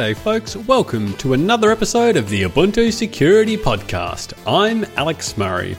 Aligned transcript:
G'day, 0.00 0.16
folks. 0.16 0.56
Welcome 0.56 1.12
to 1.18 1.34
another 1.34 1.70
episode 1.70 2.16
of 2.16 2.30
the 2.30 2.44
Ubuntu 2.44 2.90
Security 2.90 3.58
Podcast. 3.58 4.32
I'm 4.46 4.86
Alex 4.96 5.36
Murray. 5.36 5.76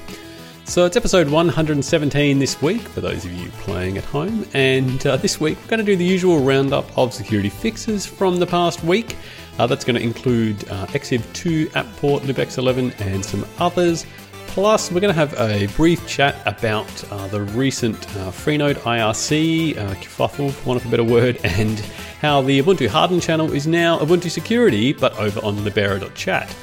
So 0.64 0.86
it's 0.86 0.96
episode 0.96 1.28
117 1.28 2.38
this 2.38 2.62
week 2.62 2.82
for 2.82 3.02
those 3.02 3.26
of 3.26 3.34
you 3.34 3.50
playing 3.62 3.98
at 3.98 4.04
home, 4.04 4.46
and 4.54 5.04
uh, 5.08 5.18
this 5.18 5.42
week 5.42 5.58
we're 5.60 5.70
going 5.70 5.80
to 5.80 5.84
do 5.84 5.96
the 5.96 6.06
usual 6.06 6.38
roundup 6.38 6.96
of 6.96 7.16
security 7.16 7.50
fixes 7.50 8.06
from 8.06 8.38
the 8.38 8.46
past 8.46 8.84
week. 8.84 9.18
Uh, 9.58 9.66
that's 9.66 9.84
going 9.84 9.96
to 9.96 10.04
include 10.04 10.70
uh, 10.70 10.86
Exiv 10.90 11.24
2, 11.34 11.70
Apport, 11.70 12.20
libx11, 12.20 13.02
and 13.02 13.26
some 13.26 13.44
others. 13.58 14.06
Plus, 14.52 14.92
we're 14.92 15.00
going 15.00 15.14
to 15.14 15.18
have 15.18 15.34
a 15.40 15.68
brief 15.78 16.06
chat 16.06 16.36
about 16.46 17.10
uh, 17.10 17.26
the 17.28 17.42
recent 17.42 17.98
uh, 18.18 18.32
Freenode 18.32 18.76
IRC 18.80 19.78
uh, 19.78 19.94
kerfuffle, 19.94 20.52
for 20.52 20.68
want 20.68 20.82
of 20.82 20.86
a 20.86 20.92
better 20.92 21.06
word, 21.06 21.40
and 21.46 21.80
how 22.20 22.42
the 22.42 22.62
Ubuntu 22.62 22.90
Harden 22.90 23.22
channel 23.22 23.54
is 23.54 23.66
now 23.66 23.98
Ubuntu 24.00 24.30
Security, 24.30 24.92
but 24.92 25.18
over 25.18 25.40
on 25.40 25.64
libera.chat. 25.64 26.54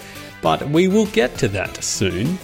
But 0.43 0.69
we 0.69 0.87
will 0.87 1.07
get 1.07 1.39
to 1.39 1.49
that 1.49 1.83
soon. 1.83 2.39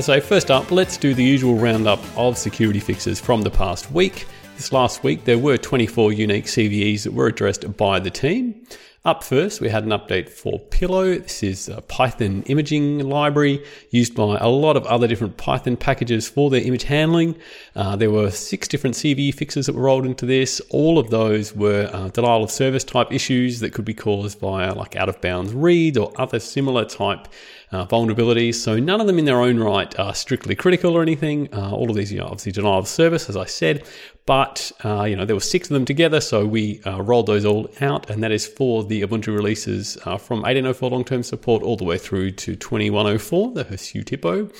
So, 0.00 0.18
first 0.18 0.50
up, 0.50 0.70
let's 0.70 0.96
do 0.96 1.12
the 1.12 1.22
usual 1.22 1.56
roundup 1.56 2.00
of 2.16 2.38
security 2.38 2.80
fixes 2.80 3.20
from 3.20 3.42
the 3.42 3.50
past 3.50 3.90
week. 3.90 4.24
This 4.56 4.72
last 4.72 5.04
week, 5.04 5.26
there 5.26 5.38
were 5.38 5.58
24 5.58 6.14
unique 6.14 6.46
CVEs 6.46 7.02
that 7.02 7.12
were 7.12 7.26
addressed 7.26 7.76
by 7.76 8.00
the 8.00 8.10
team. 8.10 8.66
Up 9.06 9.22
first, 9.22 9.60
we 9.60 9.68
had 9.68 9.84
an 9.84 9.90
update 9.90 10.28
for 10.28 10.58
Pillow. 10.58 11.14
This 11.14 11.44
is 11.44 11.68
a 11.68 11.80
Python 11.80 12.42
imaging 12.46 13.08
library 13.08 13.64
used 13.90 14.16
by 14.16 14.36
a 14.36 14.48
lot 14.48 14.76
of 14.76 14.84
other 14.86 15.06
different 15.06 15.36
Python 15.36 15.76
packages 15.76 16.28
for 16.28 16.50
their 16.50 16.60
image 16.60 16.82
handling. 16.82 17.36
Uh, 17.76 17.94
there 17.94 18.10
were 18.10 18.32
six 18.32 18.66
different 18.66 18.96
CVE 18.96 19.32
fixes 19.32 19.66
that 19.66 19.76
were 19.76 19.82
rolled 19.82 20.06
into 20.06 20.26
this. 20.26 20.60
All 20.70 20.98
of 20.98 21.10
those 21.10 21.54
were 21.54 21.88
uh, 21.92 22.08
denial 22.08 22.42
of 22.42 22.50
service 22.50 22.82
type 22.82 23.12
issues 23.12 23.60
that 23.60 23.72
could 23.72 23.84
be 23.84 23.94
caused 23.94 24.40
by 24.40 24.70
like 24.70 24.96
out 24.96 25.08
of 25.08 25.20
bounds 25.20 25.54
reads 25.54 25.96
or 25.96 26.12
other 26.20 26.40
similar 26.40 26.84
type 26.84 27.28
uh, 27.70 27.86
vulnerabilities. 27.86 28.56
So 28.56 28.78
none 28.78 29.00
of 29.00 29.06
them 29.06 29.20
in 29.20 29.24
their 29.24 29.40
own 29.40 29.58
right 29.58 29.96
are 30.00 30.14
strictly 30.14 30.54
critical 30.54 30.96
or 30.96 31.02
anything. 31.02 31.48
Uh, 31.52 31.70
all 31.70 31.90
of 31.90 31.96
these, 31.96 32.12
know, 32.12 32.24
obviously 32.24 32.52
denial 32.52 32.78
of 32.78 32.88
service, 32.88 33.28
as 33.28 33.36
I 33.36 33.44
said, 33.44 33.84
but 34.26 34.72
uh, 34.84 35.04
you 35.04 35.14
know 35.14 35.24
there 35.24 35.36
were 35.36 35.40
six 35.40 35.70
of 35.70 35.74
them 35.74 35.84
together, 35.84 36.20
so 36.20 36.44
we 36.44 36.80
uh, 36.84 37.00
rolled 37.00 37.26
those 37.26 37.44
all 37.44 37.70
out, 37.80 38.10
and 38.10 38.22
that 38.22 38.32
is 38.32 38.46
for 38.46 38.84
the 38.84 38.95
Ubuntu 39.02 39.34
releases 39.34 39.96
from 39.96 40.42
18.04 40.42 40.90
long-term 40.90 41.22
support 41.22 41.62
all 41.62 41.76
the 41.76 41.84
way 41.84 41.98
through 41.98 42.32
to 42.32 42.56
21.04, 42.56 43.54
the 43.54 43.64
Hirsute 43.64 44.10
Hippo. 44.10 44.50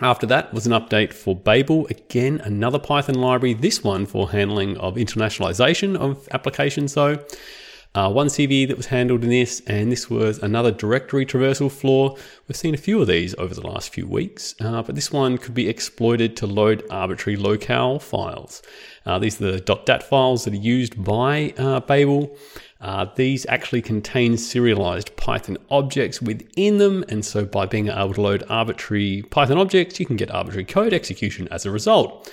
After 0.00 0.26
that 0.26 0.54
was 0.54 0.64
an 0.64 0.72
update 0.72 1.12
for 1.12 1.34
Babel, 1.34 1.86
again 1.88 2.40
another 2.44 2.78
Python 2.78 3.16
library. 3.16 3.54
This 3.54 3.82
one 3.82 4.06
for 4.06 4.30
handling 4.30 4.76
of 4.78 4.94
internationalization 4.94 5.96
of 5.96 6.28
applications, 6.30 6.94
though. 6.94 7.18
Uh, 7.94 8.10
one 8.10 8.26
CV 8.26 8.68
that 8.68 8.76
was 8.76 8.86
handled 8.86 9.24
in 9.24 9.30
this, 9.30 9.60
and 9.66 9.90
this 9.90 10.10
was 10.10 10.38
another 10.38 10.70
directory 10.70 11.24
traversal 11.24 11.72
flaw. 11.72 12.14
We've 12.46 12.56
seen 12.56 12.74
a 12.74 12.78
few 12.78 13.00
of 13.00 13.08
these 13.08 13.34
over 13.36 13.54
the 13.54 13.66
last 13.66 13.92
few 13.92 14.06
weeks, 14.06 14.54
uh, 14.60 14.82
but 14.82 14.94
this 14.94 15.10
one 15.10 15.38
could 15.38 15.54
be 15.54 15.68
exploited 15.68 16.36
to 16.36 16.46
load 16.46 16.84
arbitrary 16.90 17.36
locale 17.36 17.98
files. 17.98 18.62
Uh, 19.06 19.18
these 19.18 19.40
are 19.40 19.52
the 19.52 19.60
.dat 19.60 20.02
files 20.02 20.44
that 20.44 20.52
are 20.52 20.56
used 20.56 21.02
by 21.02 21.54
uh, 21.56 21.80
Babel. 21.80 22.36
Uh, 22.80 23.06
these 23.16 23.46
actually 23.46 23.82
contain 23.82 24.36
serialized 24.36 25.16
Python 25.16 25.56
objects 25.70 26.22
within 26.22 26.78
them, 26.78 27.04
and 27.08 27.24
so 27.24 27.44
by 27.44 27.66
being 27.66 27.88
able 27.88 28.14
to 28.14 28.20
load 28.20 28.44
arbitrary 28.48 29.22
Python 29.30 29.58
objects, 29.58 29.98
you 29.98 30.06
can 30.06 30.16
get 30.16 30.30
arbitrary 30.30 30.64
code 30.64 30.92
execution 30.92 31.48
as 31.50 31.64
a 31.64 31.70
result. 31.70 32.30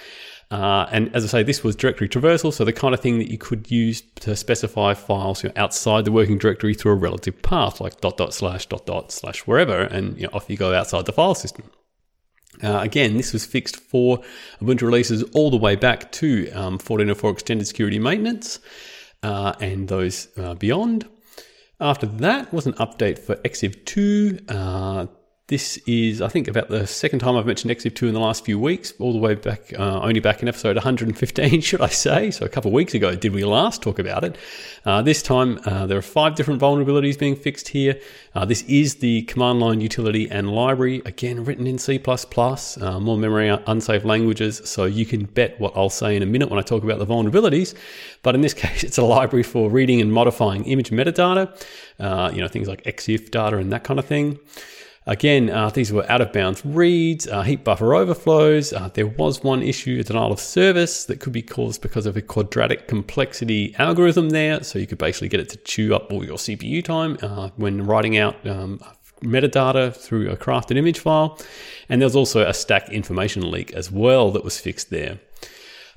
Uh, 0.51 0.85
and 0.91 1.13
as 1.15 1.23
I 1.23 1.27
say, 1.27 1.43
this 1.43 1.63
was 1.63 1.75
directory 1.75 2.07
traversal, 2.07 2.53
so 2.53 2.63
the 2.63 2.73
kind 2.73 2.93
of 2.93 2.99
thing 2.99 3.17
that 3.17 3.31
you 3.31 3.37
could 3.37 3.71
use 3.71 4.01
to 4.17 4.35
specify 4.35 4.93
files 4.93 5.43
you 5.43 5.49
know, 5.49 5.53
outside 5.55 6.05
the 6.05 6.11
working 6.11 6.37
directory 6.37 6.75
through 6.75 6.91
a 6.91 6.95
relative 6.95 7.41
path, 7.41 7.81
like 7.81 7.99
dot 7.99 8.17
dot 8.17 8.33
slash 8.33 8.67
dot 8.67 8.85
dot 8.85 9.11
slash 9.11 9.47
wherever, 9.47 9.81
and 9.81 10.17
you 10.17 10.23
know, 10.23 10.29
off 10.33 10.49
you 10.49 10.55
go 10.57 10.73
outside 10.73 11.05
the 11.05 11.13
file 11.13 11.35
system. 11.35 11.69
Uh, 12.63 12.79
again, 12.79 13.17
this 13.17 13.33
was 13.33 13.45
fixed 13.45 13.75
for 13.75 14.19
Ubuntu 14.61 14.83
releases 14.83 15.23
all 15.33 15.49
the 15.49 15.57
way 15.57 15.75
back 15.75 16.11
to 16.13 16.49
um, 16.51 16.77
14.04 16.77 17.33
Extended 17.33 17.67
Security 17.67 17.99
Maintenance 17.99 18.59
uh, 19.23 19.53
and 19.59 19.87
those 19.87 20.29
uh, 20.37 20.53
beyond. 20.53 21.07
After 21.79 22.05
that 22.05 22.53
was 22.53 22.65
an 22.65 22.73
update 22.73 23.19
for 23.19 23.35
Exiv 23.37 23.83
2. 23.85 24.39
Uh, 25.45 25.47
this 25.47 25.77
is, 25.85 26.21
I 26.21 26.27
think, 26.27 26.47
about 26.47 26.69
the 26.69 26.87
second 26.87 27.19
time 27.19 27.35
I've 27.35 27.45
mentioned 27.45 27.71
Exiv 27.71 27.95
2 27.95 28.07
in 28.07 28.13
the 28.13 28.19
last 28.19 28.45
few 28.45 28.59
weeks, 28.59 28.93
all 28.99 29.13
the 29.13 29.19
way 29.19 29.35
back, 29.35 29.73
uh, 29.77 30.01
only 30.01 30.19
back 30.19 30.41
in 30.41 30.47
episode 30.47 30.75
115, 30.75 31.61
should 31.61 31.81
I 31.81 31.87
say. 31.87 32.31
So 32.31 32.45
a 32.45 32.49
couple 32.49 32.69
of 32.69 32.73
weeks 32.73 32.93
ago, 32.93 33.15
did 33.15 33.33
we 33.33 33.43
last 33.43 33.81
talk 33.81 33.99
about 33.99 34.23
it? 34.23 34.37
Uh, 34.85 35.01
this 35.03 35.21
time, 35.21 35.59
uh, 35.65 35.85
there 35.85 35.97
are 35.97 36.01
five 36.01 36.35
different 36.35 36.61
vulnerabilities 36.61 37.17
being 37.17 37.35
fixed 37.35 37.67
here. 37.67 37.99
Uh, 38.33 38.45
this 38.45 38.63
is 38.63 38.95
the 38.95 39.21
command 39.23 39.59
line 39.59 39.81
utility 39.81 40.29
and 40.29 40.49
library, 40.51 41.01
again, 41.05 41.45
written 41.45 41.67
in 41.67 41.77
C++, 41.77 42.01
uh, 42.03 42.99
more 42.99 43.17
memory 43.17 43.49
unsafe 43.67 44.03
languages. 44.03 44.61
So 44.65 44.85
you 44.85 45.05
can 45.05 45.25
bet 45.25 45.59
what 45.59 45.73
I'll 45.75 45.89
say 45.89 46.15
in 46.15 46.23
a 46.23 46.25
minute 46.25 46.49
when 46.49 46.59
I 46.59 46.63
talk 46.63 46.83
about 46.83 46.97
the 46.97 47.05
vulnerabilities. 47.05 47.75
But 48.23 48.33
in 48.35 48.41
this 48.41 48.53
case, 48.63 48.83
it's 48.83 48.97
a 48.97 49.03
library 49.03 49.43
for 49.43 49.69
reading 49.69 50.01
and 50.01 50.11
modifying 50.11 50.65
image 50.65 50.89
metadata, 50.89 51.55
uh, 51.99 52.31
you 52.33 52.41
know, 52.41 52.47
things 52.47 52.67
like 52.67 52.83
EXIF 52.85 53.29
data 53.29 53.57
and 53.57 53.71
that 53.71 53.83
kind 53.83 53.99
of 53.99 54.05
thing. 54.05 54.39
Again, 55.07 55.51
uh, 55.51 55.69
these 55.69 55.93
were 55.93 56.09
out 56.11 56.21
of 56.21 56.33
bounds 56.33 56.65
reads, 56.65 57.27
uh, 57.27 57.43
heap 57.43 57.63
buffer 57.63 57.93
overflows. 57.93 58.73
Uh, 58.73 58.89
there 58.93 59.05
was 59.05 59.43
one 59.43 59.61
issue, 59.61 60.01
denial 60.01 60.31
of 60.31 60.39
service, 60.39 61.05
that 61.05 61.19
could 61.19 61.33
be 61.33 61.43
caused 61.43 61.81
because 61.83 62.07
of 62.07 62.17
a 62.17 62.23
quadratic 62.23 62.87
complexity 62.87 63.75
algorithm 63.77 64.29
there. 64.29 64.63
So 64.63 64.79
you 64.79 64.87
could 64.87 64.97
basically 64.97 65.29
get 65.29 65.39
it 65.39 65.49
to 65.49 65.57
chew 65.57 65.93
up 65.93 66.11
all 66.11 66.25
your 66.25 66.37
CPU 66.37 66.83
time 66.83 67.19
uh, 67.21 67.49
when 67.55 67.85
writing 67.85 68.17
out 68.17 68.35
um, 68.47 68.79
metadata 69.21 69.95
through 69.95 70.31
a 70.31 70.37
crafted 70.37 70.75
image 70.75 70.97
file. 70.97 71.37
And 71.87 72.01
there's 72.01 72.15
also 72.15 72.47
a 72.47 72.53
stack 72.53 72.89
information 72.89 73.51
leak 73.51 73.73
as 73.73 73.91
well 73.91 74.31
that 74.31 74.43
was 74.43 74.59
fixed 74.59 74.89
there. 74.89 75.19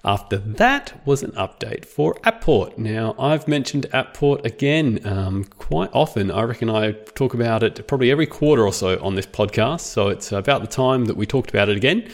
After 0.05 0.37
that 0.37 1.01
was 1.05 1.25
an 1.25 1.33
update 1.33 1.85
for 1.85 2.15
Apport. 2.25 2.79
Now, 2.79 3.17
I've 3.19 3.49
mentioned 3.49 3.87
Apport 3.93 4.45
again 4.45 5.01
um, 5.05 5.45
quite 5.45 5.91
often. 5.93 6.31
I 6.31 6.43
reckon 6.43 6.71
I 6.71 6.93
talk 6.93 7.35
about 7.35 7.65
it 7.65 7.85
probably 7.89 8.13
every 8.13 8.27
quarter 8.27 8.65
or 8.65 8.73
so 8.73 9.03
on 9.03 9.17
this 9.17 9.27
podcast. 9.27 9.81
So 9.81 10.09
it's 10.09 10.31
about 10.31 10.61
the 10.61 10.69
time 10.69 11.07
that 11.07 11.17
we 11.17 11.27
talked 11.27 11.51
about 11.51 11.69
it 11.69 11.77
again. 11.77 12.09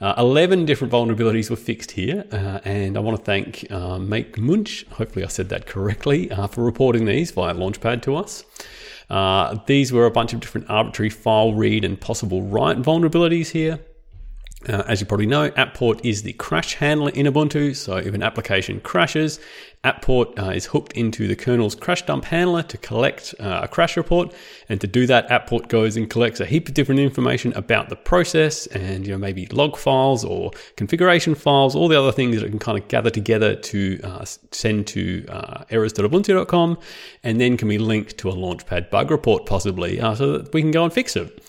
Uh, 0.00 0.14
11 0.18 0.64
different 0.64 0.92
vulnerabilities 0.92 1.50
were 1.50 1.56
fixed 1.56 1.92
here, 1.92 2.24
uh, 2.30 2.60
and 2.64 2.96
I 2.96 3.00
want 3.00 3.16
to 3.16 3.24
thank 3.24 3.64
uh, 3.70 3.98
Maik 3.98 4.32
Münch, 4.32 4.86
hopefully 4.88 5.24
I 5.24 5.28
said 5.28 5.48
that 5.48 5.66
correctly, 5.66 6.30
uh, 6.30 6.46
for 6.46 6.62
reporting 6.64 7.04
these 7.04 7.30
via 7.30 7.54
Launchpad 7.54 8.02
to 8.02 8.16
us. 8.16 8.44
Uh, 9.08 9.58
these 9.66 9.92
were 9.92 10.06
a 10.06 10.10
bunch 10.10 10.32
of 10.32 10.40
different 10.40 10.68
arbitrary 10.68 11.10
file 11.10 11.54
read 11.54 11.84
and 11.84 12.00
possible 12.00 12.42
write 12.42 12.78
vulnerabilities 12.78 13.50
here. 13.50 13.80
Uh, 14.68 14.82
as 14.86 15.00
you 15.00 15.06
probably 15.06 15.26
know, 15.26 15.50
Apport 15.50 16.00
is 16.04 16.22
the 16.22 16.32
crash 16.34 16.74
handler 16.74 17.10
in 17.10 17.26
Ubuntu. 17.26 17.76
So 17.76 17.96
if 17.96 18.14
an 18.14 18.22
application 18.22 18.80
crashes, 18.80 19.40
Apport 19.84 20.38
uh, 20.38 20.50
is 20.50 20.64
hooked 20.66 20.92
into 20.92 21.28
the 21.28 21.36
kernel's 21.36 21.74
crash 21.74 22.02
dump 22.02 22.24
handler 22.24 22.62
to 22.62 22.78
collect 22.78 23.34
uh, 23.38 23.60
a 23.64 23.68
crash 23.68 23.96
report. 23.96 24.34
And 24.68 24.80
to 24.80 24.86
do 24.86 25.06
that, 25.06 25.28
Apport 25.28 25.68
goes 25.68 25.96
and 25.96 26.08
collects 26.08 26.40
a 26.40 26.46
heap 26.46 26.68
of 26.68 26.74
different 26.74 27.00
information 27.00 27.52
about 27.52 27.90
the 27.90 27.96
process 27.96 28.66
and 28.68 29.06
you 29.06 29.12
know 29.12 29.18
maybe 29.18 29.46
log 29.46 29.76
files 29.76 30.24
or 30.24 30.52
configuration 30.76 31.34
files, 31.34 31.76
all 31.76 31.88
the 31.88 31.98
other 31.98 32.12
things 32.12 32.36
that 32.36 32.46
it 32.46 32.50
can 32.50 32.58
kind 32.58 32.78
of 32.78 32.88
gather 32.88 33.10
together 33.10 33.54
to 33.54 34.00
uh, 34.02 34.24
send 34.24 34.86
to 34.86 35.26
uh, 35.28 35.64
errors.ubuntu.com, 35.70 36.78
and 37.22 37.40
then 37.40 37.56
can 37.58 37.68
be 37.68 37.78
linked 37.78 38.16
to 38.18 38.30
a 38.30 38.32
Launchpad 38.32 38.88
bug 38.88 39.10
report 39.10 39.44
possibly, 39.44 40.00
uh, 40.00 40.14
so 40.14 40.38
that 40.38 40.54
we 40.54 40.62
can 40.62 40.70
go 40.70 40.84
and 40.84 40.92
fix 40.92 41.16
it. 41.16 41.42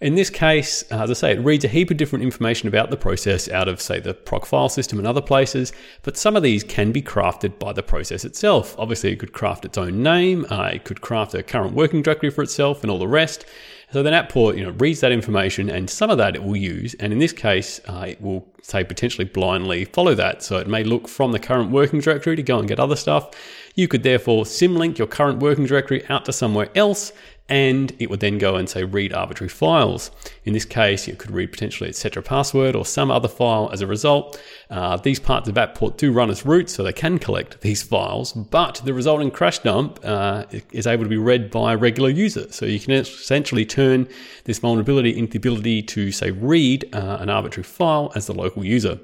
In 0.00 0.14
this 0.14 0.30
case, 0.30 0.84
uh, 0.92 1.02
as 1.02 1.10
I 1.10 1.14
say, 1.14 1.32
it 1.32 1.40
reads 1.40 1.64
a 1.64 1.68
heap 1.68 1.90
of 1.90 1.96
different 1.96 2.24
information 2.24 2.68
about 2.68 2.90
the 2.90 2.96
process 2.96 3.48
out 3.48 3.66
of, 3.66 3.80
say, 3.80 3.98
the 3.98 4.14
proc 4.14 4.46
file 4.46 4.68
system 4.68 4.98
and 4.98 5.08
other 5.08 5.20
places, 5.20 5.72
but 6.02 6.16
some 6.16 6.36
of 6.36 6.44
these 6.44 6.62
can 6.62 6.92
be 6.92 7.02
crafted 7.02 7.58
by 7.58 7.72
the 7.72 7.82
process 7.82 8.24
itself. 8.24 8.76
Obviously, 8.78 9.10
it 9.10 9.18
could 9.18 9.32
craft 9.32 9.64
its 9.64 9.76
own 9.76 10.00
name, 10.00 10.46
uh, 10.50 10.70
it 10.72 10.84
could 10.84 11.00
craft 11.00 11.34
a 11.34 11.42
current 11.42 11.74
working 11.74 12.00
directory 12.00 12.30
for 12.30 12.42
itself 12.42 12.82
and 12.82 12.92
all 12.92 12.98
the 13.00 13.08
rest. 13.08 13.44
So 13.90 14.02
then 14.02 14.12
Apport, 14.12 14.56
you 14.56 14.64
know, 14.64 14.72
reads 14.72 15.00
that 15.00 15.12
information 15.12 15.70
and 15.70 15.88
some 15.88 16.10
of 16.10 16.18
that 16.18 16.36
it 16.36 16.44
will 16.44 16.56
use. 16.56 16.94
And 17.00 17.10
in 17.10 17.18
this 17.18 17.32
case, 17.32 17.80
uh, 17.88 18.04
it 18.08 18.20
will 18.20 18.46
say 18.62 18.84
potentially 18.84 19.24
blindly 19.24 19.86
follow 19.86 20.14
that. 20.14 20.42
So 20.42 20.58
it 20.58 20.68
may 20.68 20.84
look 20.84 21.08
from 21.08 21.32
the 21.32 21.38
current 21.38 21.70
working 21.70 22.00
directory 22.00 22.36
to 22.36 22.42
go 22.42 22.58
and 22.58 22.68
get 22.68 22.78
other 22.78 22.96
stuff. 22.96 23.30
You 23.76 23.88
could 23.88 24.02
therefore 24.02 24.44
symlink 24.44 24.98
your 24.98 25.06
current 25.06 25.38
working 25.38 25.64
directory 25.64 26.06
out 26.10 26.26
to 26.26 26.34
somewhere 26.34 26.68
else 26.74 27.12
and 27.48 27.94
it 27.98 28.10
would 28.10 28.20
then 28.20 28.38
go 28.38 28.56
and 28.56 28.68
say 28.68 28.84
read 28.84 29.12
arbitrary 29.12 29.48
files. 29.48 30.10
In 30.44 30.52
this 30.52 30.64
case, 30.64 31.08
it 31.08 31.18
could 31.18 31.30
read 31.30 31.50
potentially 31.52 31.88
etc 31.88 32.22
password 32.22 32.76
or 32.76 32.84
some 32.84 33.10
other 33.10 33.28
file 33.28 33.70
as 33.72 33.80
a 33.80 33.86
result. 33.86 34.40
Uh, 34.70 34.96
these 34.98 35.18
parts 35.18 35.48
of 35.48 35.54
Apport 35.54 35.96
do 35.96 36.12
run 36.12 36.30
as 36.30 36.44
root, 36.44 36.68
so 36.68 36.82
they 36.82 36.92
can 36.92 37.18
collect 37.18 37.60
these 37.62 37.82
files, 37.82 38.32
but 38.32 38.82
the 38.84 38.92
resulting 38.92 39.30
crash 39.30 39.60
dump 39.60 39.98
uh, 40.04 40.44
is 40.72 40.86
able 40.86 41.04
to 41.04 41.08
be 41.08 41.16
read 41.16 41.50
by 41.50 41.72
a 41.72 41.76
regular 41.76 42.10
user. 42.10 42.50
So 42.52 42.66
you 42.66 42.78
can 42.78 42.92
essentially 42.92 43.64
turn 43.64 44.08
this 44.44 44.58
vulnerability 44.58 45.16
into 45.16 45.32
the 45.32 45.38
ability 45.38 45.82
to 45.82 46.12
say 46.12 46.30
read 46.30 46.88
uh, 46.94 47.18
an 47.20 47.30
arbitrary 47.30 47.64
file 47.64 48.12
as 48.14 48.26
the 48.26 48.34
local 48.34 48.64
user. 48.64 48.98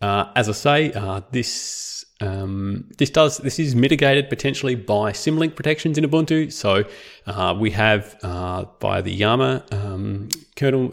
Uh, 0.00 0.32
as 0.34 0.48
I 0.48 0.52
say, 0.52 0.92
uh, 0.92 1.20
this 1.30 1.91
Um, 2.22 2.88
this 2.98 3.10
does 3.10 3.38
this 3.38 3.58
is 3.58 3.74
mitigated 3.74 4.28
potentially 4.28 4.76
by 4.76 5.12
symlink 5.12 5.56
protections 5.56 5.98
in 5.98 6.04
Ubuntu. 6.04 6.52
So 6.52 6.84
uh, 7.26 7.54
we 7.58 7.70
have 7.72 8.16
uh, 8.22 8.66
via 8.80 9.02
the 9.02 9.12
Yama 9.12 9.64
um, 9.72 10.28
kernel 10.56 10.90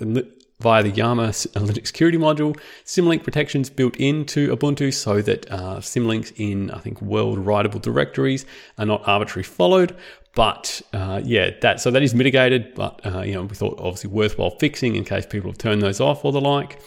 via 0.59 0.83
the 0.83 0.89
Yama 0.89 1.29
Linux 1.29 1.87
security 1.87 2.17
module, 2.17 2.59
symlink 2.83 3.23
protections 3.23 3.69
built 3.69 3.95
into 3.95 4.53
Ubuntu 4.53 4.93
so 4.93 5.21
that 5.21 5.49
uh, 5.49 5.77
symlinks 5.77 6.33
in, 6.35 6.69
I 6.71 6.79
think, 6.79 7.01
world 7.01 7.37
writable 7.39 7.81
directories 7.81 8.45
are 8.77 8.85
not 8.85 9.07
arbitrarily 9.07 9.43
followed. 9.43 9.95
But 10.35 10.81
uh, 10.93 11.21
yeah, 11.23 11.51
that 11.61 11.81
so 11.81 11.89
that 11.91 12.03
is 12.03 12.13
mitigated, 12.13 12.75
but 12.75 13.03
uh, 13.05 13.21
you 13.21 13.33
know 13.33 13.43
we 13.43 13.55
thought 13.55 13.79
obviously 13.79 14.11
worthwhile 14.11 14.51
fixing 14.51 14.95
in 14.95 15.03
case 15.03 15.25
people 15.25 15.49
have 15.49 15.57
turned 15.57 15.81
those 15.81 15.99
off 15.99 16.23
or 16.23 16.31
the 16.31 16.41
like. 16.41 16.79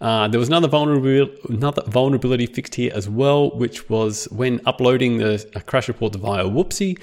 Uh, 0.00 0.28
there 0.28 0.38
was 0.38 0.48
another 0.48 0.68
vulnerability, 0.68 1.34
another 1.48 1.82
vulnerability 1.86 2.46
fixed 2.46 2.74
here 2.74 2.92
as 2.94 3.08
well, 3.08 3.50
which 3.56 3.88
was 3.88 4.26
when 4.30 4.60
uploading 4.66 5.18
the 5.18 5.62
crash 5.66 5.88
report 5.88 6.14
via 6.14 6.44
Whoopsie. 6.44 6.98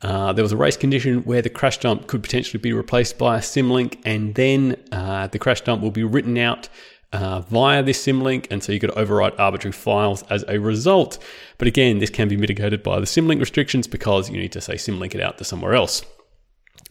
Uh, 0.00 0.32
there 0.32 0.44
was 0.44 0.52
a 0.52 0.56
race 0.56 0.76
condition 0.76 1.24
where 1.24 1.42
the 1.42 1.50
crash 1.50 1.78
dump 1.78 2.06
could 2.06 2.22
potentially 2.22 2.60
be 2.60 2.72
replaced 2.72 3.18
by 3.18 3.38
a 3.38 3.40
symlink, 3.40 3.98
and 4.04 4.34
then 4.34 4.76
uh, 4.92 5.26
the 5.26 5.38
crash 5.38 5.60
dump 5.62 5.82
will 5.82 5.90
be 5.90 6.04
written 6.04 6.38
out 6.38 6.68
uh, 7.12 7.40
via 7.40 7.82
this 7.82 8.04
symlink, 8.04 8.46
and 8.50 8.62
so 8.62 8.72
you 8.72 8.80
could 8.80 8.90
overwrite 8.90 9.38
arbitrary 9.38 9.72
files 9.72 10.22
as 10.30 10.44
a 10.48 10.58
result. 10.58 11.18
But 11.56 11.68
again, 11.68 11.98
this 11.98 12.10
can 12.10 12.28
be 12.28 12.36
mitigated 12.36 12.82
by 12.82 13.00
the 13.00 13.06
symlink 13.06 13.40
restrictions 13.40 13.86
because 13.86 14.30
you 14.30 14.38
need 14.38 14.52
to 14.52 14.60
say 14.60 14.74
symlink 14.74 15.14
it 15.14 15.20
out 15.20 15.38
to 15.38 15.44
somewhere 15.44 15.74
else. 15.74 16.04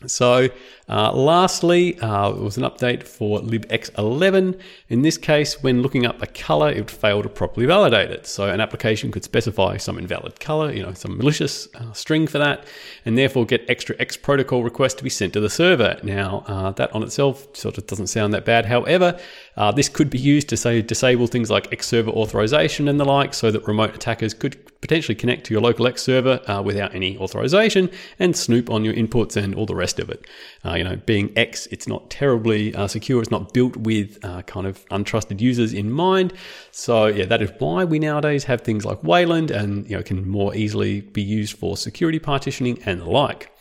So, 0.05 0.47
uh, 0.87 1.11
lastly, 1.11 1.99
uh, 1.99 2.29
it 2.29 2.39
was 2.39 2.55
an 2.55 2.63
update 2.63 3.01
for 3.01 3.39
libx11. 3.39 4.59
In 4.89 5.01
this 5.01 5.17
case, 5.17 5.63
when 5.63 5.81
looking 5.81 6.05
up 6.05 6.21
a 6.21 6.27
color, 6.27 6.69
it 6.69 6.77
would 6.77 6.91
fail 6.91 7.23
to 7.23 7.29
properly 7.29 7.65
validate 7.65 8.11
it. 8.11 8.27
So, 8.27 8.47
an 8.47 8.61
application 8.61 9.11
could 9.11 9.23
specify 9.23 9.77
some 9.77 9.97
invalid 9.97 10.39
color, 10.39 10.71
you 10.71 10.83
know, 10.83 10.93
some 10.93 11.17
malicious 11.17 11.67
uh, 11.73 11.93
string 11.93 12.27
for 12.27 12.37
that, 12.37 12.65
and 13.05 13.17
therefore 13.17 13.47
get 13.47 13.67
extra 13.67 13.95
X 13.97 14.15
protocol 14.17 14.63
requests 14.63 14.93
to 14.95 15.03
be 15.03 15.09
sent 15.09 15.33
to 15.33 15.39
the 15.39 15.49
server. 15.49 15.99
Now, 16.03 16.43
uh, 16.45 16.71
that 16.73 16.93
on 16.93 17.01
itself 17.01 17.47
sort 17.55 17.79
of 17.79 17.87
doesn't 17.87 18.07
sound 18.07 18.35
that 18.35 18.45
bad. 18.45 18.67
However, 18.67 19.19
uh, 19.57 19.71
this 19.71 19.89
could 19.89 20.09
be 20.09 20.19
used 20.19 20.47
to 20.49 20.57
say 20.57 20.81
disable 20.81 21.27
things 21.27 21.49
like 21.49 21.73
X 21.73 21.87
server 21.87 22.11
authorization 22.11 22.87
and 22.87 22.99
the 22.99 23.05
like, 23.05 23.33
so 23.33 23.51
that 23.51 23.67
remote 23.67 23.95
attackers 23.95 24.33
could 24.33 24.55
potentially 24.81 25.15
connect 25.15 25.45
to 25.47 25.53
your 25.53 25.61
local 25.61 25.87
X 25.87 26.03
server 26.03 26.39
uh, 26.49 26.61
without 26.61 26.93
any 26.93 27.17
authorization 27.17 27.89
and 28.19 28.37
snoop 28.37 28.69
on 28.69 28.85
your 28.85 28.93
inputs 28.93 29.35
and 29.35 29.55
all 29.55 29.65
the 29.65 29.75
rest 29.75 29.99
of 29.99 30.09
it. 30.09 30.27
Uh, 30.63 30.75
you 30.75 30.83
know, 30.83 30.95
being 30.95 31.31
X, 31.35 31.67
it's 31.67 31.87
not 31.87 32.09
terribly 32.09 32.73
uh, 32.75 32.87
secure. 32.87 33.21
It's 33.21 33.31
not 33.31 33.53
built 33.53 33.75
with 33.75 34.23
uh, 34.23 34.43
kind 34.43 34.67
of 34.67 34.85
untrusted 34.89 35.41
users 35.41 35.73
in 35.73 35.91
mind. 35.91 36.33
So 36.71 37.07
yeah, 37.07 37.25
that 37.25 37.41
is 37.41 37.51
why 37.57 37.83
we 37.83 37.97
nowadays 37.97 38.43
have 38.43 38.61
things 38.61 38.85
like 38.85 39.03
Wayland 39.03 39.49
and 39.49 39.89
you 39.89 39.97
know 39.97 40.03
can 40.03 40.29
more 40.29 40.55
easily 40.55 41.01
be 41.01 41.23
used 41.23 41.57
for 41.57 41.75
security 41.75 42.19
partitioning 42.19 42.81
and 42.85 43.01
the 43.01 43.05
like. 43.05 43.51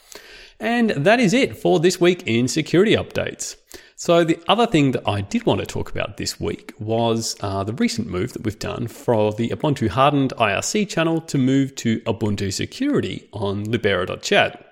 And 0.60 0.90
that 0.90 1.20
is 1.20 1.34
it 1.34 1.56
for 1.56 1.80
this 1.80 2.00
week 2.00 2.22
in 2.26 2.48
security 2.48 2.94
updates. 2.94 3.56
So, 3.98 4.24
the 4.24 4.38
other 4.46 4.66
thing 4.66 4.90
that 4.90 5.08
I 5.08 5.22
did 5.22 5.46
want 5.46 5.60
to 5.60 5.66
talk 5.66 5.90
about 5.90 6.18
this 6.18 6.38
week 6.38 6.74
was 6.78 7.34
uh, 7.40 7.64
the 7.64 7.72
recent 7.72 8.08
move 8.08 8.34
that 8.34 8.44
we've 8.44 8.58
done 8.58 8.88
for 8.88 9.32
the 9.32 9.48
Ubuntu 9.48 9.88
hardened 9.88 10.34
IRC 10.36 10.86
channel 10.90 11.22
to 11.22 11.38
move 11.38 11.74
to 11.76 12.00
Ubuntu 12.00 12.52
security 12.52 13.26
on 13.32 13.64
libera.chat. 13.64 14.65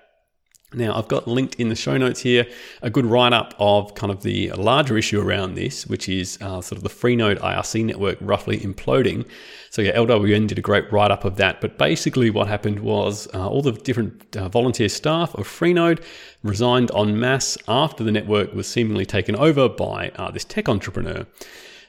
Now, 0.73 0.97
I've 0.97 1.07
got 1.07 1.27
linked 1.27 1.55
in 1.55 1.69
the 1.69 1.75
show 1.75 1.95
notes 1.95 2.21
here 2.21 2.45
a 2.81 2.89
good 2.89 3.05
write 3.05 3.33
up 3.33 3.53
of 3.59 3.93
kind 3.95 4.11
of 4.11 4.23
the 4.23 4.51
larger 4.53 4.97
issue 4.97 5.21
around 5.21 5.55
this, 5.55 5.85
which 5.85 6.09
is 6.09 6.37
uh, 6.41 6.59
sort 6.59 6.77
of 6.77 6.83
the 6.83 6.89
Freenode 6.89 7.39
IRC 7.39 7.85
network 7.85 8.17
roughly 8.19 8.59
imploding. 8.59 9.25
So, 9.69 9.81
yeah, 9.81 9.95
LWN 9.95 10.47
did 10.47 10.57
a 10.57 10.61
great 10.61 10.91
write 10.91 11.11
up 11.11 11.23
of 11.23 11.37
that. 11.37 11.61
But 11.61 11.77
basically, 11.77 12.29
what 12.29 12.47
happened 12.47 12.79
was 12.79 13.27
uh, 13.33 13.47
all 13.47 13.61
the 13.61 13.73
different 13.73 14.35
uh, 14.35 14.49
volunteer 14.49 14.89
staff 14.89 15.33
of 15.35 15.47
Freenode 15.47 16.03
resigned 16.43 16.91
en 16.95 17.19
masse 17.19 17.57
after 17.67 18.03
the 18.03 18.11
network 18.11 18.53
was 18.53 18.67
seemingly 18.67 19.05
taken 19.05 19.35
over 19.35 19.69
by 19.69 20.09
uh, 20.15 20.31
this 20.31 20.45
tech 20.45 20.67
entrepreneur. 20.67 21.25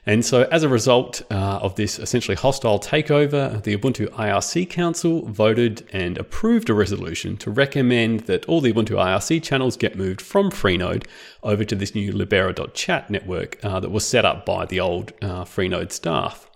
And 0.07 0.23
so, 0.23 0.43
as 0.43 0.63
a 0.63 0.69
result 0.69 1.21
uh, 1.29 1.59
of 1.61 1.75
this 1.75 1.99
essentially 1.99 2.35
hostile 2.35 2.79
takeover, 2.79 3.61
the 3.61 3.77
Ubuntu 3.77 4.07
IRC 4.11 4.69
Council 4.69 5.25
voted 5.25 5.85
and 5.91 6.17
approved 6.17 6.69
a 6.69 6.73
resolution 6.73 7.35
to 7.37 7.51
recommend 7.51 8.21
that 8.21 8.45
all 8.45 8.61
the 8.61 8.71
Ubuntu 8.71 8.95
IRC 8.95 9.43
channels 9.43 9.75
get 9.75 9.97
moved 9.97 10.21
from 10.21 10.49
Freenode 10.49 11.05
over 11.43 11.65
to 11.65 11.75
this 11.75 11.93
new 11.93 12.13
Libera.chat 12.13 13.09
network 13.09 13.59
uh, 13.65 13.81
that 13.81 13.91
was 13.91 14.07
set 14.07 14.23
up 14.23 14.45
by 14.45 14.65
the 14.65 14.79
old 14.79 15.11
uh, 15.21 15.43
Freenode 15.43 15.91
staff. 15.91 16.49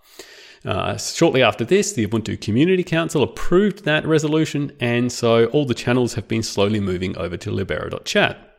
Uh, 0.64 0.96
shortly 0.96 1.44
after 1.44 1.66
this, 1.66 1.92
the 1.92 2.08
Ubuntu 2.08 2.40
Community 2.40 2.86
Council 2.86 3.22
approved 3.22 3.84
that 3.84 4.06
resolution, 4.06 4.72
and 4.80 5.12
so 5.12 5.48
all 5.48 5.66
the 5.66 5.74
channels 5.74 6.14
have 6.14 6.30
been 6.30 6.44
slowly 6.44 6.80
moving 6.80 7.18
over 7.18 7.36
to 7.36 7.52
Libera.chat. 7.52 8.51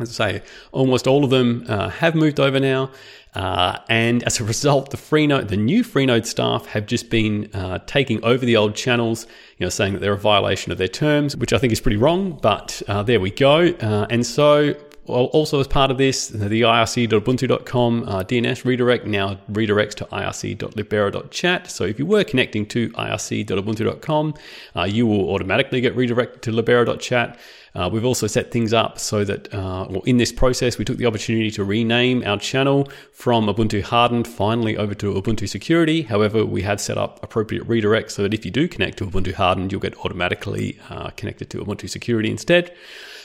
As 0.00 0.20
I 0.20 0.32
say, 0.32 0.42
almost 0.72 1.06
all 1.06 1.24
of 1.24 1.30
them 1.30 1.64
uh, 1.68 1.88
have 1.88 2.14
moved 2.14 2.38
over 2.38 2.60
now, 2.60 2.90
uh, 3.34 3.78
and 3.88 4.22
as 4.24 4.40
a 4.40 4.44
result, 4.54 4.90
the 4.90 4.96
Freenode, 4.96 5.48
the 5.48 5.56
new 5.56 5.82
Freenode 5.82 6.26
staff 6.26 6.66
have 6.66 6.86
just 6.86 7.10
been 7.10 7.50
uh, 7.54 7.78
taking 7.86 8.22
over 8.24 8.44
the 8.44 8.56
old 8.56 8.74
channels, 8.74 9.26
you 9.58 9.66
know, 9.66 9.70
saying 9.70 9.92
that 9.94 10.00
they're 10.00 10.12
a 10.12 10.18
violation 10.18 10.72
of 10.72 10.78
their 10.78 10.88
terms, 10.88 11.36
which 11.36 11.52
I 11.52 11.58
think 11.58 11.72
is 11.72 11.80
pretty 11.80 11.96
wrong. 11.96 12.38
But 12.40 12.82
uh, 12.88 13.02
there 13.02 13.20
we 13.20 13.30
go. 13.30 13.68
Uh, 13.80 14.06
and 14.10 14.24
so 14.26 14.74
also, 15.08 15.60
as 15.60 15.66
part 15.66 15.90
of 15.90 15.98
this, 15.98 16.28
the 16.28 16.62
irc.ubuntu.com 16.62 18.04
uh, 18.04 18.24
DNS 18.24 18.64
redirect 18.64 19.06
now 19.06 19.38
redirects 19.50 19.94
to 19.94 20.04
irc.libera.chat. 20.06 21.70
So 21.70 21.84
if 21.84 21.98
you 21.98 22.06
were 22.06 22.24
connecting 22.24 22.66
to 22.66 22.90
irc.ubuntu.com, 22.90 24.34
uh, 24.76 24.84
you 24.84 25.06
will 25.06 25.30
automatically 25.30 25.80
get 25.80 25.96
redirected 25.96 26.42
to 26.42 26.52
libera.chat. 26.52 27.38
Uh, 27.74 27.88
we've 27.92 28.04
also 28.04 28.26
set 28.26 28.50
things 28.50 28.72
up 28.72 28.98
so 28.98 29.24
that, 29.24 29.52
uh, 29.54 29.86
well, 29.88 30.02
in 30.04 30.16
this 30.16 30.32
process, 30.32 30.78
we 30.78 30.84
took 30.84 30.96
the 30.96 31.06
opportunity 31.06 31.50
to 31.50 31.62
rename 31.62 32.22
our 32.24 32.38
channel 32.38 32.88
from 33.12 33.46
Ubuntu 33.46 33.82
Hardened 33.82 34.26
finally 34.26 34.76
over 34.76 34.94
to 34.94 35.14
Ubuntu 35.14 35.48
Security. 35.48 36.02
However, 36.02 36.44
we 36.44 36.62
had 36.62 36.80
set 36.80 36.98
up 36.98 37.22
appropriate 37.22 37.66
redirects 37.68 38.12
so 38.12 38.22
that 38.22 38.34
if 38.34 38.44
you 38.44 38.50
do 38.50 38.68
connect 38.68 38.98
to 38.98 39.06
Ubuntu 39.06 39.34
Hardened, 39.34 39.70
you'll 39.70 39.80
get 39.80 39.96
automatically 39.98 40.78
uh, 40.90 41.10
connected 41.10 41.50
to 41.50 41.64
Ubuntu 41.64 41.88
Security 41.88 42.30
instead. 42.30 42.74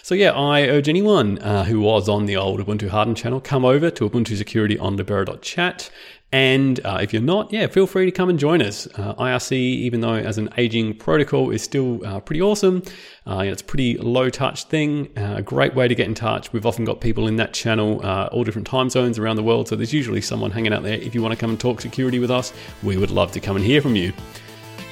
So 0.03 0.15
yeah, 0.15 0.31
I 0.31 0.63
urge 0.63 0.89
anyone 0.89 1.39
uh, 1.39 1.63
who 1.63 1.79
was 1.79 2.09
on 2.09 2.25
the 2.25 2.35
old 2.35 2.59
Ubuntu 2.59 2.89
Hardened 2.89 3.15
channel, 3.15 3.39
come 3.39 3.63
over 3.63 3.89
to 3.89 4.09
Ubuntu 4.09 4.35
Security 4.35 4.77
on 4.77 4.97
libera.chat. 4.97 5.89
And 6.33 6.85
uh, 6.85 6.99
if 7.01 7.13
you're 7.13 7.21
not, 7.21 7.53
yeah, 7.53 7.67
feel 7.67 7.87
free 7.87 8.03
to 8.05 8.11
come 8.11 8.29
and 8.29 8.37
join 8.37 8.61
us. 8.61 8.85
Uh, 8.95 9.13
IRC, 9.13 9.53
even 9.53 10.01
though 10.01 10.15
as 10.15 10.37
an 10.37 10.49
aging 10.57 10.97
protocol, 10.97 11.51
is 11.51 11.63
still 11.63 12.05
uh, 12.05 12.19
pretty 12.19 12.41
awesome. 12.41 12.83
Uh, 13.25 13.45
it's 13.47 13.61
a 13.61 13.65
pretty 13.65 13.97
low 13.97 14.29
touch 14.29 14.65
thing, 14.65 15.07
uh, 15.15 15.35
a 15.37 15.41
great 15.41 15.73
way 15.73 15.87
to 15.87 15.95
get 15.95 16.05
in 16.05 16.15
touch. 16.15 16.51
We've 16.51 16.65
often 16.65 16.83
got 16.83 16.99
people 16.99 17.29
in 17.29 17.37
that 17.37 17.53
channel, 17.53 18.05
uh, 18.05 18.27
all 18.33 18.43
different 18.43 18.67
time 18.67 18.89
zones 18.89 19.17
around 19.17 19.37
the 19.37 19.43
world. 19.43 19.69
So 19.69 19.77
there's 19.77 19.93
usually 19.93 20.19
someone 20.19 20.51
hanging 20.51 20.73
out 20.73 20.83
there. 20.83 20.95
If 20.95 21.15
you 21.15 21.21
want 21.21 21.33
to 21.33 21.39
come 21.39 21.51
and 21.51 21.59
talk 21.59 21.79
security 21.79 22.19
with 22.19 22.29
us, 22.29 22.51
we 22.83 22.97
would 22.97 23.11
love 23.11 23.31
to 23.31 23.39
come 23.39 23.55
and 23.55 23.63
hear 23.63 23.81
from 23.81 23.95
you. 23.95 24.11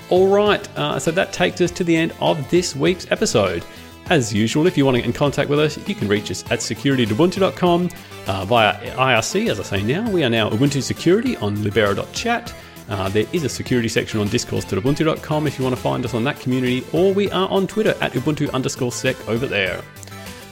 All 0.10 0.28
right, 0.28 0.66
so 1.02 1.12
that 1.12 1.34
takes 1.34 1.60
us 1.60 1.72
to 1.72 1.84
the 1.84 1.96
end 1.96 2.14
of 2.22 2.50
this 2.50 2.76
week's 2.78 3.10
episode. 3.12 3.66
As 4.10 4.34
usual, 4.34 4.68
if 4.68 4.78
you 4.78 4.86
want 4.86 4.96
to 4.96 5.02
get 5.02 5.08
in 5.08 5.14
contact 5.14 5.50
with 5.50 5.60
us, 5.60 5.78
you 5.88 5.96
can 5.96 6.08
reach 6.08 6.32
us 6.32 6.44
at 6.52 6.62
security.ubuntu.com 6.62 7.90
uh, 8.28 8.46
via 8.46 8.74
IRC. 8.96 9.50
As 9.50 9.60
I 9.60 9.64
say 9.64 9.84
now, 9.84 10.10
we 10.10 10.24
are 10.24 10.30
now 10.30 10.50
Ubuntu 10.50 10.82
Security 10.82 11.38
on 11.38 11.64
libera.chat. 11.64 12.54
Uh, 12.90 13.08
there 13.08 13.26
is 13.32 13.46
a 13.46 13.50
security 13.50 13.88
section 13.88 14.20
on 14.20 14.28
discourse.ubuntu.com 14.28 15.48
if 15.48 15.58
you 15.58 15.64
want 15.64 15.74
to 15.76 15.82
find 15.82 16.04
us 16.04 16.14
on 16.14 16.26
that 16.26 16.38
community, 16.42 16.84
or 16.92 17.14
we 17.14 17.32
are 17.32 17.48
on 17.48 17.68
Twitter 17.68 17.96
at 18.02 18.12
ubuntu 18.12 18.52
underscore 18.52 18.92
sec 18.92 19.16
over 19.30 19.48
there. 19.48 19.82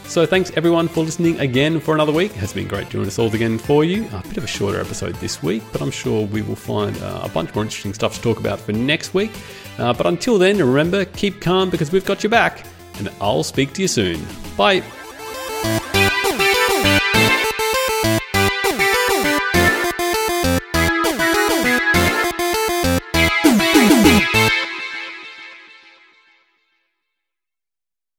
So 0.05 0.25
thanks 0.25 0.51
everyone 0.55 0.87
for 0.87 1.03
listening 1.03 1.37
again 1.39 1.81
for 1.81 1.93
another 1.93 2.13
week. 2.13 2.31
It 2.31 2.37
has 2.37 2.53
been 2.53 2.67
great 2.67 2.89
doing 2.89 3.03
this 3.03 3.19
all 3.19 3.27
again 3.35 3.57
for 3.57 3.83
you. 3.83 4.07
A 4.13 4.23
bit 4.27 4.37
of 4.37 4.45
a 4.45 4.47
shorter 4.47 4.79
episode 4.79 5.15
this 5.15 5.43
week, 5.43 5.61
but 5.73 5.81
I'm 5.81 5.91
sure 5.91 6.25
we 6.27 6.41
will 6.41 6.55
find 6.55 6.97
uh, 6.99 7.21
a 7.25 7.29
bunch 7.29 7.53
more 7.53 7.63
interesting 7.63 7.93
stuff 7.93 8.15
to 8.15 8.21
talk 8.21 8.39
about 8.39 8.59
for 8.59 8.71
next 8.71 9.13
week. 9.13 9.31
Uh, 9.77 9.93
but 9.93 10.07
until 10.07 10.37
then, 10.37 10.57
remember, 10.57 11.03
keep 11.03 11.41
calm 11.41 11.69
because 11.69 11.91
we've 11.91 12.05
got 12.05 12.23
your 12.23 12.29
back 12.31 12.65
and 12.99 13.09
I'll 13.19 13.43
speak 13.43 13.73
to 13.73 13.81
you 13.81 13.87
soon. 13.87 14.25
Bye. 14.55 14.83